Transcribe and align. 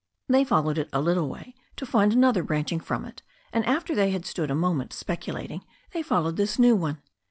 They 0.27 0.43
followed 0.43 0.79
it 0.79 0.89
a 0.91 0.99
little 0.99 1.29
way 1.29 1.53
to 1.75 1.85
find 1.85 2.11
another 2.11 2.41
branching 2.41 2.79
from 2.79 3.05
it, 3.05 3.21
and 3.53 3.63
after 3.67 3.93
they 3.93 4.09
had 4.09 4.25
stood 4.25 4.49
a 4.49 4.55
mo 4.55 4.73
ment 4.73 4.93
speculating 4.93 5.63
they 5.91 6.01
followed 6.01 6.37
this 6.37 6.57
new 6.57 6.75
one. 6.75 7.03